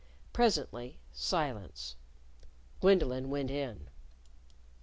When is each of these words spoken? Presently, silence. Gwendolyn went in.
Presently, 0.33 0.97
silence. 1.11 1.95
Gwendolyn 2.79 3.29
went 3.29 3.51
in. 3.51 3.87